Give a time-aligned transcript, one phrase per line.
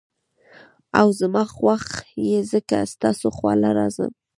[0.99, 1.85] او زما خوښ
[2.23, 4.21] ئې ځکه ستا خواله راځم ـ